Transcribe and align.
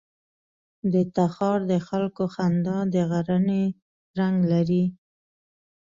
د 0.93 0.95
تخار 1.15 1.59
د 1.71 1.73
خلکو 1.87 2.23
خندا 2.33 2.77
د 2.93 2.95
غرنی 3.09 3.63
رنګ 4.19 4.37
لري. 4.51 4.83